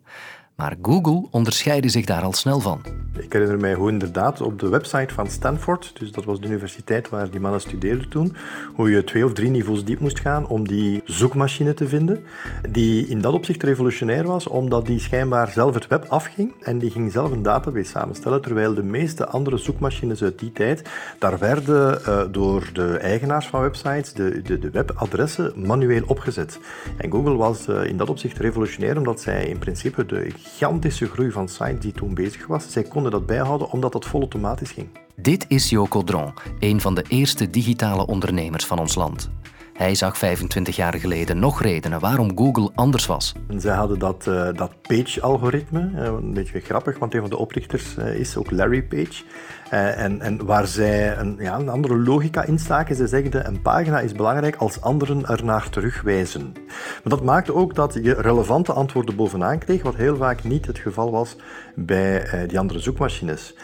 Maar 0.56 0.76
Google 0.82 1.28
onderscheidde 1.32 1.90
zich 1.90 2.06
daar 2.06 2.22
al 2.22 2.34
snel 2.34 2.60
van. 2.60 2.82
Ik 3.20 3.34
herinner 3.34 3.60
mij 3.60 3.74
hoe 3.74 3.90
inderdaad 3.90 4.42
op 4.42 4.60
de 4.60 4.70
website 4.70 5.14
van 5.14 5.28
Stanford, 5.28 5.92
dus 6.00 6.12
dat 6.12 6.26
was 6.26 6.40
de 6.40 6.48
universiteit 6.48 7.10
waar 7.10 7.30
die 7.30 7.40
mannen 7.40 7.62
studeerden 7.62 8.10
toen, 8.10 8.36
hoe 8.76 8.90
je 8.90 9.04
twee 9.04 9.26
of 9.26 9.34
drie 9.34 9.50
niveaus 9.50 9.86
diep 9.86 10.00
moest 10.00 10.20
gaan 10.20 10.48
om 10.48 10.68
die 10.68 11.02
zoekmachine 11.06 11.74
te 11.74 11.88
vinden, 11.88 12.24
die 12.70 13.08
in 13.08 13.22
dat 13.22 13.34
opzicht 13.34 13.64
revolutionair 13.64 14.24
was, 14.24 14.48
omdat 14.48 14.86
die 14.86 15.00
schijnbaar 15.00 15.48
zelf 15.52 15.74
het 15.74 15.88
web 15.88 16.06
afging 16.08 16.54
en 16.62 16.78
die 16.78 16.92
ging 16.92 17.12
zelf 17.12 17.32
een 17.32 17.44
database 17.44 17.90
samenstellen, 17.90 18.42
terwijl 18.42 18.74
de 18.74 18.84
meeste 18.84 19.28
andere 19.28 19.58
zoekmachines 19.58 20.24
uit 20.24 20.40
die 20.40 20.52
tijd, 20.52 20.90
daar 21.20 21.40
werden 21.40 22.02
uh, 22.08 22.22
door 22.32 22.70
de 22.74 22.98
eigenaars 22.98 23.48
van 23.48 23.62
websites 23.62 24.14
de, 24.14 24.42
de, 24.42 24.60
de, 24.60 24.70
webadressen 24.70 25.54
manueel 25.56 26.04
opgezet. 26.08 26.60
En 26.98 27.12
Google 27.12 27.36
was 27.36 27.68
uh, 27.68 27.86
in 27.86 27.98
dat 27.98 28.10
opzicht 28.10 28.38
revolutionair, 28.38 28.98
omdat 28.98 29.22
zij 29.22 29.46
in 29.46 29.60
principe 29.60 30.06
de 30.06 30.26
gigantische 30.44 31.06
groei 31.06 31.32
van 31.32 31.50
sites 31.50 31.80
die 31.80 31.92
toen 31.92 32.14
bezig 32.14 32.48
was. 32.48 32.72
Zij 32.72 32.84
konden 32.84 33.12
dat 33.12 33.26
bijhouden 33.26 33.72
omdat 33.72 33.92
dat 33.92 34.06
volautomatisch 34.06 34.72
ging. 34.72 34.88
Dit 35.16 35.46
is 35.48 35.70
Joko 35.70 36.04
Dron, 36.04 36.34
een 36.60 36.82
van 36.82 36.96
de 36.96 37.04
eerste 37.08 37.50
digitale 37.50 38.06
ondernemers 38.06 38.66
van 38.66 38.80
ons 38.80 38.96
land. 38.96 39.30
Hij 39.74 39.96
zag 39.96 40.18
25 40.18 40.76
jaar 40.76 40.94
geleden 40.94 41.40
nog 41.40 41.62
redenen 41.62 42.00
waarom 42.00 42.38
Google 42.38 42.72
anders 42.76 43.06
was. 43.06 43.34
En 43.48 43.62
zij 43.62 43.76
hadden 43.76 44.00
dat, 44.00 44.26
uh, 44.28 44.50
dat 44.54 44.82
Page-algoritme, 44.82 45.92
uh, 45.96 46.04
een 46.04 46.34
beetje 46.34 46.60
grappig, 46.60 46.98
want 47.00 47.14
een 47.14 47.22
van 47.22 47.30
de 47.30 47.38
oprichters 47.38 47.96
uh, 48.00 48.16
is 48.16 48.38
ook 48.38 48.52
Larry 48.52 48.84
Page. 48.84 49.24
En, 49.72 50.22
en 50.22 50.46
waar 50.46 50.68
zij 50.68 51.18
een, 51.18 51.36
ja, 51.40 51.60
een 51.60 51.70
andere 51.70 51.98
logica 51.98 52.44
instaken. 52.44 52.96
Ze 52.96 53.08
zeggen 53.08 53.48
een 53.48 53.62
pagina 53.62 54.00
is 54.00 54.12
belangrijk 54.12 54.56
als 54.56 54.82
anderen 54.82 55.26
ernaar 55.26 55.70
terugwijzen. 55.70 56.52
Maar 56.68 57.02
dat 57.04 57.24
maakte 57.24 57.56
ook 57.56 57.76
dat 57.76 57.94
je 57.94 58.14
relevante 58.14 58.74
antwoorden 58.74 59.16
bovenaan 59.16 59.60
kreeg, 59.60 59.84
wat 59.84 59.96
heel 59.96 60.16
vaak 60.16 60.44
niet 60.44 60.66
het 60.66 60.78
geval 60.78 61.12
was 61.12 61.36
bij 61.76 62.46
die 62.48 62.60
andere 62.60 62.80
zoekmachines. 62.80 63.56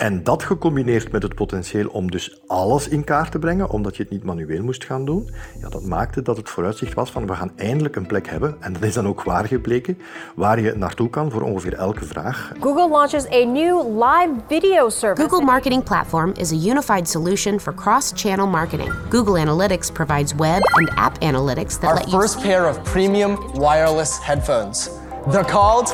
En 0.00 0.22
dat 0.24 0.42
gecombineerd 0.42 1.12
met 1.12 1.22
het 1.22 1.34
potentieel 1.34 1.88
om 1.88 2.10
dus 2.10 2.40
alles 2.46 2.88
in 2.88 3.04
kaart 3.04 3.30
te 3.30 3.38
brengen, 3.38 3.70
omdat 3.70 3.96
je 3.96 4.02
het 4.02 4.12
niet 4.12 4.24
manueel 4.24 4.62
moest 4.62 4.84
gaan 4.84 5.04
doen, 5.04 5.30
ja, 5.60 5.68
dat 5.68 5.82
maakte 5.82 6.22
dat 6.22 6.36
het 6.36 6.48
vooruitzicht 6.48 6.94
was 6.94 7.10
van 7.10 7.26
we 7.26 7.34
gaan 7.34 7.52
eindelijk 7.56 7.96
een 7.96 8.06
plek 8.06 8.28
hebben, 8.28 8.56
en 8.60 8.72
dat 8.72 8.82
is 8.82 8.94
dan 8.94 9.06
ook 9.06 9.22
waar 9.22 9.46
gebleken, 9.46 9.98
waar 10.34 10.60
je 10.60 10.74
naartoe 10.76 11.10
kan 11.10 11.30
voor 11.30 11.42
ongeveer 11.42 11.74
elke 11.74 12.04
vraag. 12.04 12.52
Google 12.60 12.88
launches 12.88 13.26
a 13.30 13.44
new 13.44 14.02
live 14.02 14.30
video 14.48 14.88
service. 14.88 15.28
Google 15.28 15.44
Marketing 15.44 15.82
Platform 15.82 16.32
is 16.36 16.52
a 16.52 16.70
unified 16.70 17.08
solution 17.08 17.60
for 17.60 17.74
cross-channel 17.74 18.46
marketing. 18.46 18.92
Google 19.08 19.44
Analytics 19.44 19.92
provides 19.92 20.34
web 20.34 20.62
and 20.72 20.90
app 20.94 21.18
analytics 21.18 21.78
that 21.78 21.90
Our 21.90 21.94
let 21.94 22.06
you... 22.06 22.20
first 22.20 22.40
pair 22.40 22.66
of 22.68 22.82
premium 22.84 23.36
wireless 23.54 24.18
headphones. 24.18 24.88
They're 25.30 25.50
called... 25.50 25.88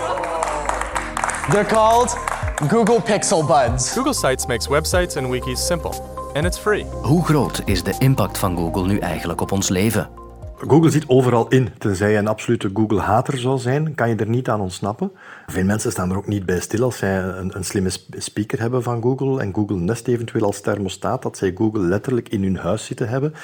They're 1.50 1.68
called 1.68 2.25
Google 2.56 3.00
Pixel 3.02 3.44
Buds. 3.44 3.92
Google 3.92 4.14
Sites 4.14 4.46
makes 4.46 4.66
websites 4.66 5.16
and 5.16 5.28
wikis 5.30 5.66
simple. 5.66 5.92
And 6.34 6.46
it's 6.46 6.58
free. 6.58 6.84
Hoe 6.84 7.24
groot 7.24 7.62
is 7.64 7.82
de 7.82 7.94
impact 7.98 8.38
van 8.38 8.56
Google 8.56 8.86
nu 8.86 8.98
eigenlijk 8.98 9.40
op 9.40 9.52
ons 9.52 9.68
leven? 9.68 10.08
Google 10.56 10.90
zit 10.90 11.08
overal 11.08 11.48
in. 11.48 11.68
Tenzij 11.78 12.10
je 12.10 12.16
een 12.16 12.26
absolute 12.26 12.70
Google-hater 12.74 13.38
zou 13.38 13.58
zijn, 13.58 13.94
kan 13.94 14.08
je 14.08 14.16
er 14.16 14.28
niet 14.28 14.48
aan 14.48 14.60
ontsnappen. 14.60 15.12
Veel 15.46 15.64
mensen 15.64 15.90
staan 15.90 16.10
er 16.10 16.16
ook 16.16 16.26
niet 16.26 16.46
bij 16.46 16.60
stil 16.60 16.82
als 16.82 16.98
zij 16.98 17.18
een, 17.18 17.56
een, 17.56 17.64
slimme 17.64 17.90
speaker 18.10 18.60
hebben 18.60 18.82
van 18.82 19.02
Google 19.02 19.40
en 19.40 19.54
Google 19.54 19.76
Nest 19.76 20.08
eventueel 20.08 20.44
als 20.44 20.60
thermostaat, 20.60 21.22
dat 21.22 21.36
zij 21.36 21.52
Google 21.54 21.82
letterlijk 21.82 22.28
in 22.28 22.42
hun 22.42 22.56
huis 22.56 22.84
zitten 22.84 23.08
hebben. 23.08 23.34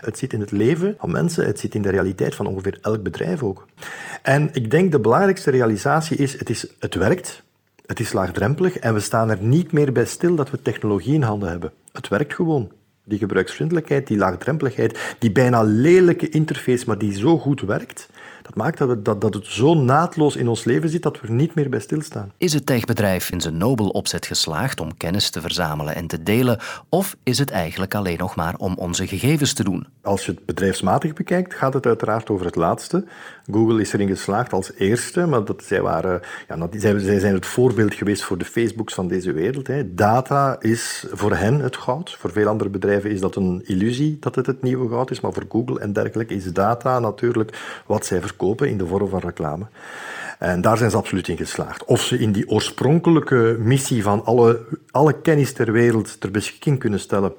Het 0.00 0.18
zit 0.18 0.32
in 0.32 0.40
het 0.40 0.50
leven 0.50 0.94
van 0.98 1.10
mensen, 1.10 1.46
het 1.46 1.58
zit 1.58 1.74
in 1.74 1.82
de 1.82 1.90
realiteit 1.90 2.34
van 2.34 2.46
ongeveer 2.46 2.78
elk 2.82 3.02
bedrijf 3.02 3.42
ook. 3.42 3.66
En 4.22 4.48
ik 4.52 4.70
denk 4.70 4.92
de 4.92 5.00
belangrijkste 5.00 5.50
realisatie 5.50 6.16
is, 6.16 6.38
het, 6.38 6.50
is, 6.50 6.66
het 6.78 6.94
werkt, 6.94 7.42
het 7.88 8.00
is 8.00 8.12
laagdrempelig 8.12 8.76
en 8.76 8.94
we 8.94 9.00
staan 9.00 9.30
er 9.30 9.42
niet 9.42 9.72
meer 9.72 9.92
bij 9.92 10.04
stil 10.04 10.34
dat 10.34 10.50
we 10.50 10.62
technologie 10.62 11.14
in 11.14 11.22
handen 11.22 11.48
hebben. 11.48 11.72
Het 11.92 12.08
werkt 12.08 12.34
gewoon. 12.34 12.72
Die 13.04 13.18
gebruiksvriendelijkheid, 13.18 14.06
die 14.06 14.16
laagdrempeligheid, 14.16 15.16
die 15.18 15.32
bijna 15.32 15.62
lelijke 15.62 16.28
interface, 16.28 16.84
maar 16.86 16.98
die 16.98 17.18
zo 17.18 17.38
goed 17.38 17.60
werkt, 17.60 18.08
dat 18.48 18.56
maakt 18.56 18.78
dat, 18.78 18.88
we, 18.88 19.02
dat, 19.02 19.20
dat 19.20 19.34
het 19.34 19.46
zo 19.46 19.74
naadloos 19.74 20.36
in 20.36 20.48
ons 20.48 20.64
leven 20.64 20.88
zit 20.88 21.02
dat 21.02 21.20
we 21.20 21.26
er 21.26 21.32
niet 21.32 21.54
meer 21.54 21.68
bij 21.68 21.80
stilstaan. 21.80 22.32
Is 22.36 22.52
het 22.52 22.66
techbedrijf 22.66 23.30
in 23.30 23.40
zijn 23.40 23.56
nobel 23.56 23.88
opzet 23.88 24.26
geslaagd 24.26 24.80
om 24.80 24.96
kennis 24.96 25.30
te 25.30 25.40
verzamelen 25.40 25.94
en 25.94 26.06
te 26.06 26.22
delen, 26.22 26.58
of 26.88 27.16
is 27.22 27.38
het 27.38 27.50
eigenlijk 27.50 27.94
alleen 27.94 28.18
nog 28.18 28.36
maar 28.36 28.54
om 28.56 28.74
onze 28.74 29.06
gegevens 29.06 29.52
te 29.52 29.64
doen? 29.64 29.86
Als 30.02 30.26
je 30.26 30.32
het 30.32 30.44
bedrijfsmatig 30.44 31.12
bekijkt, 31.12 31.54
gaat 31.54 31.74
het 31.74 31.86
uiteraard 31.86 32.30
over 32.30 32.46
het 32.46 32.56
laatste. 32.56 33.04
Google 33.50 33.80
is 33.80 33.92
erin 33.92 34.08
geslaagd 34.08 34.52
als 34.52 34.72
eerste, 34.74 35.26
maar 35.26 35.44
dat, 35.44 35.62
zij, 35.64 35.82
waren, 35.82 36.20
ja, 36.48 36.68
zij, 36.70 36.98
zij 36.98 37.18
zijn 37.18 37.34
het 37.34 37.46
voorbeeld 37.46 37.94
geweest 37.94 38.22
voor 38.22 38.38
de 38.38 38.44
Facebooks 38.44 38.94
van 38.94 39.08
deze 39.08 39.32
wereld. 39.32 39.66
Hè. 39.66 39.94
Data 39.94 40.56
is 40.60 41.06
voor 41.12 41.36
hen 41.36 41.60
het 41.60 41.76
goud. 41.76 42.16
Voor 42.18 42.32
veel 42.32 42.48
andere 42.48 42.70
bedrijven 42.70 43.10
is 43.10 43.20
dat 43.20 43.36
een 43.36 43.62
illusie 43.64 44.16
dat 44.20 44.34
het 44.34 44.46
het 44.46 44.62
nieuwe 44.62 44.88
goud 44.88 45.10
is, 45.10 45.20
maar 45.20 45.32
voor 45.32 45.46
Google 45.48 45.80
en 45.80 45.92
dergelijke 45.92 46.34
is 46.34 46.52
data 46.52 46.98
natuurlijk 46.98 47.82
wat 47.86 48.06
zij 48.06 48.20
verkopen 48.20 48.37
in 48.42 48.78
de 48.78 48.86
vorm 48.86 49.08
van 49.08 49.20
reclame. 49.20 49.66
En 50.38 50.60
daar 50.60 50.76
zijn 50.76 50.90
ze 50.90 50.96
absoluut 50.96 51.28
in 51.28 51.36
geslaagd. 51.36 51.84
Of 51.84 52.00
ze 52.00 52.18
in 52.18 52.32
die 52.32 52.48
oorspronkelijke 52.48 53.56
missie 53.60 54.02
van 54.02 54.24
alle, 54.24 54.60
alle 54.90 55.20
kennis 55.20 55.52
ter 55.52 55.72
wereld 55.72 56.20
ter 56.20 56.30
beschikking 56.30 56.78
kunnen 56.78 57.00
stellen 57.00 57.32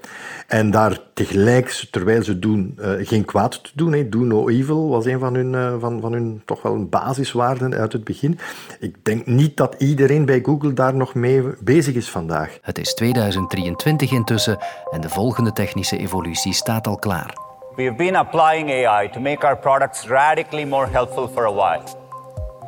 en 0.47 0.71
daar 0.71 0.99
tegelijk, 1.13 1.87
terwijl 1.91 2.23
ze 2.23 2.39
doen, 2.39 2.77
uh, 2.79 2.91
geen 2.99 3.25
kwaad 3.25 3.63
te 3.63 3.69
doen. 3.73 3.93
Hè. 3.93 4.09
Do 4.09 4.19
no 4.19 4.49
evil 4.49 4.89
was 4.89 5.05
een 5.05 5.19
van 5.19 5.35
hun, 5.35 5.53
uh, 5.53 5.73
van, 5.79 6.01
van 6.01 6.13
hun 6.13 6.41
toch 6.45 6.61
wel 6.61 6.85
basiswaarden 6.85 7.73
uit 7.73 7.93
het 7.93 8.03
begin. 8.03 8.39
Ik 8.79 9.05
denk 9.05 9.25
niet 9.25 9.57
dat 9.57 9.75
iedereen 9.77 10.25
bij 10.25 10.39
Google 10.43 10.73
daar 10.73 10.95
nog 10.95 11.13
mee 11.13 11.43
bezig 11.59 11.95
is 11.95 12.09
vandaag. 12.09 12.57
Het 12.61 12.77
is 12.77 12.93
2023 12.93 14.11
intussen 14.11 14.57
en 14.91 15.01
de 15.01 15.09
volgende 15.09 15.53
technische 15.53 15.97
evolutie 15.97 16.53
staat 16.53 16.87
al 16.87 16.97
klaar. 16.97 17.48
We 17.79 17.85
have 17.85 17.97
been 17.97 18.17
applying 18.17 18.67
AI 18.67 19.07
to 19.13 19.21
make 19.21 19.45
our 19.45 19.55
products 19.55 20.05
radically 20.09 20.65
more 20.65 20.85
helpful 20.85 21.29
for 21.29 21.45
a 21.45 21.51
while. 21.53 21.85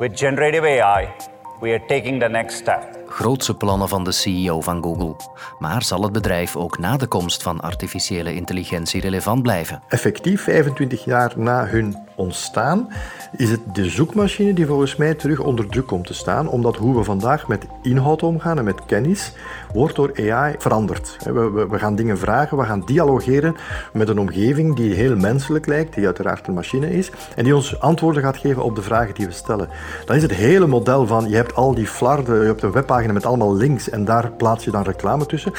With 0.00 0.16
generative 0.16 0.64
AI, 0.64 1.14
we 1.60 1.72
are 1.72 1.78
taking 1.80 2.18
the 2.18 2.30
next 2.30 2.54
step. 2.54 3.01
Grootse 3.14 3.54
plannen 3.54 3.88
van 3.88 4.04
de 4.04 4.12
CEO 4.12 4.60
van 4.60 4.82
Google. 4.82 5.16
Maar 5.58 5.82
zal 5.82 6.02
het 6.02 6.12
bedrijf 6.12 6.56
ook 6.56 6.78
na 6.78 6.96
de 6.96 7.06
komst 7.06 7.42
van 7.42 7.60
artificiële 7.60 8.34
intelligentie 8.34 9.00
relevant 9.00 9.42
blijven? 9.42 9.82
Effectief 9.88 10.42
25 10.42 11.04
jaar 11.04 11.32
na 11.36 11.66
hun 11.66 11.96
ontstaan 12.14 12.88
is 13.36 13.50
het 13.50 13.60
de 13.74 13.84
zoekmachine 13.84 14.52
die 14.52 14.66
volgens 14.66 14.96
mij 14.96 15.14
terug 15.14 15.40
onder 15.40 15.68
druk 15.68 15.86
komt 15.86 16.06
te 16.06 16.14
staan, 16.14 16.48
omdat 16.48 16.76
hoe 16.76 16.96
we 16.96 17.04
vandaag 17.04 17.48
met 17.48 17.66
inhoud 17.82 18.22
omgaan 18.22 18.58
en 18.58 18.64
met 18.64 18.84
kennis, 18.86 19.32
wordt 19.72 19.96
door 19.96 20.30
AI 20.30 20.54
veranderd. 20.58 21.16
We, 21.24 21.78
gaan 21.78 21.94
dingen 21.94 22.18
vragen, 22.18 22.56
we 22.56 22.64
gaan 22.64 22.82
dialogeren 22.84 23.56
met 23.92 24.08
een 24.08 24.18
omgeving 24.18 24.76
die 24.76 24.94
heel 24.94 25.16
menselijk 25.16 25.66
lijkt, 25.66 25.94
die 25.94 26.04
uiteraard 26.04 26.46
een 26.46 26.54
machine 26.54 26.90
is, 26.90 27.10
en 27.36 27.44
die 27.44 27.56
ons 27.56 27.80
antwoorden 27.80 28.22
gaat 28.22 28.36
geven 28.36 28.62
op 28.62 28.76
de 28.76 28.82
vragen 28.82 29.14
die 29.14 29.26
we 29.26 29.32
stellen. 29.32 29.68
Dan 30.04 30.16
is 30.16 30.22
het 30.22 30.34
hele 30.34 30.66
model 30.66 31.06
van, 31.06 31.28
je 31.28 31.36
hebt 31.36 31.54
al 31.54 31.74
die 31.74 31.86
flarden, 31.86 32.40
je 32.40 32.46
hebt 32.46 32.62
een 32.62 32.72
webpagina 32.72 33.01
met 33.10 33.26
allemaal 33.26 33.54
links 33.54 33.90
en 33.90 34.04
daar 34.04 34.32
plaats 34.32 34.64
je 34.64 34.70
dan 34.70 34.82
reclame 34.82 35.26
tussen. 35.26 35.52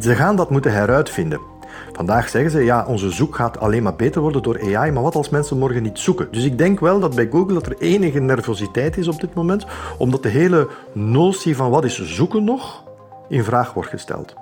Ze 0.00 0.14
gaan 0.14 0.36
dat 0.36 0.50
moeten 0.50 0.72
heruitvinden. 0.72 1.40
Vandaag 1.92 2.28
zeggen 2.28 2.50
ze, 2.50 2.64
ja, 2.64 2.84
onze 2.86 3.10
zoek 3.10 3.34
gaat 3.34 3.58
alleen 3.58 3.82
maar 3.82 3.96
beter 3.96 4.20
worden 4.20 4.42
door 4.42 4.76
AI, 4.76 4.90
maar 4.90 5.02
wat 5.02 5.14
als 5.14 5.28
mensen 5.28 5.58
morgen 5.58 5.82
niet 5.82 5.98
zoeken? 5.98 6.28
Dus 6.30 6.44
ik 6.44 6.58
denk 6.58 6.80
wel 6.80 7.00
dat 7.00 7.14
bij 7.14 7.28
Google 7.30 7.54
dat 7.54 7.66
er 7.66 7.78
enige 7.78 8.18
nervositeit 8.18 8.96
is 8.96 9.08
op 9.08 9.20
dit 9.20 9.34
moment, 9.34 9.66
omdat 9.98 10.22
de 10.22 10.28
hele 10.28 10.68
notie 10.92 11.56
van 11.56 11.70
wat 11.70 11.84
is 11.84 12.04
zoeken 12.04 12.44
nog 12.44 12.84
in 13.28 13.44
vraag 13.44 13.72
wordt 13.72 13.88
gesteld. 13.88 14.34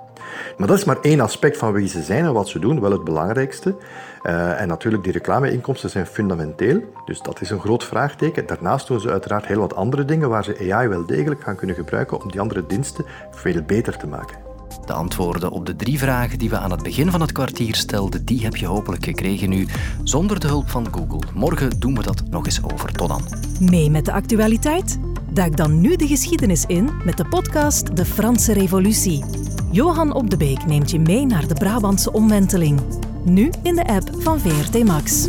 Maar 0.57 0.67
dat 0.67 0.77
is 0.77 0.83
maar 0.83 0.99
één 1.01 1.19
aspect 1.19 1.57
van 1.57 1.73
wie 1.73 1.87
ze 1.87 2.01
zijn 2.01 2.25
en 2.25 2.33
wat 2.33 2.47
ze 2.47 2.59
doen, 2.59 2.81
wel 2.81 2.91
het 2.91 3.03
belangrijkste. 3.03 3.75
Uh, 4.23 4.61
en 4.61 4.67
natuurlijk, 4.67 5.03
die 5.03 5.11
reclameinkomsten 5.11 5.89
zijn 5.89 6.05
fundamenteel, 6.05 6.81
dus 7.05 7.21
dat 7.21 7.41
is 7.41 7.49
een 7.49 7.59
groot 7.59 7.83
vraagteken. 7.83 8.45
Daarnaast 8.45 8.87
doen 8.87 8.99
ze 8.99 9.09
uiteraard 9.09 9.45
heel 9.45 9.59
wat 9.59 9.75
andere 9.75 10.05
dingen 10.05 10.29
waar 10.29 10.43
ze 10.43 10.71
AI 10.71 10.87
wel 10.87 11.05
degelijk 11.05 11.43
gaan 11.43 11.55
kunnen 11.55 11.75
gebruiken 11.75 12.21
om 12.21 12.31
die 12.31 12.39
andere 12.39 12.65
diensten 12.67 13.05
veel 13.31 13.61
beter 13.61 13.97
te 13.97 14.07
maken. 14.07 14.37
De 14.85 14.93
antwoorden 14.93 15.51
op 15.51 15.65
de 15.65 15.75
drie 15.75 15.97
vragen 15.97 16.39
die 16.39 16.49
we 16.49 16.57
aan 16.57 16.71
het 16.71 16.83
begin 16.83 17.11
van 17.11 17.21
het 17.21 17.31
kwartier 17.31 17.75
stelden, 17.75 18.25
die 18.25 18.43
heb 18.43 18.55
je 18.55 18.65
hopelijk 18.65 19.03
gekregen 19.03 19.49
nu, 19.49 19.67
zonder 20.03 20.39
de 20.39 20.47
hulp 20.47 20.69
van 20.69 20.87
Google. 20.91 21.27
Morgen 21.33 21.79
doen 21.79 21.95
we 21.95 22.03
dat 22.03 22.23
nog 22.29 22.45
eens 22.45 22.63
over. 22.73 22.91
Tot 22.91 23.07
dan. 23.07 23.21
Mee 23.59 23.89
met 23.89 24.05
de 24.05 24.11
actualiteit? 24.11 24.99
Duik 25.29 25.57
dan 25.57 25.81
nu 25.81 25.95
de 25.95 26.07
geschiedenis 26.07 26.65
in 26.65 26.89
met 27.05 27.17
de 27.17 27.25
podcast 27.25 27.95
De 27.95 28.05
Franse 28.05 28.53
Revolutie. 28.53 29.23
Johan 29.73 30.13
Op 30.13 30.29
de 30.29 30.37
Beek 30.37 30.65
neemt 30.65 30.91
je 30.91 30.99
mee 30.99 31.25
naar 31.25 31.47
de 31.47 31.53
Brabantse 31.53 32.11
omwenteling. 32.11 32.79
Nu 33.23 33.51
in 33.63 33.75
de 33.75 33.85
app 33.87 34.09
van 34.17 34.39
VRT 34.39 34.83
Max. 34.83 35.27